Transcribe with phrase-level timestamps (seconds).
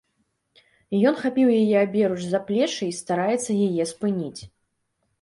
[1.09, 4.41] Ён хапіў яе аберуч за плечы і стараецца яе спыніць.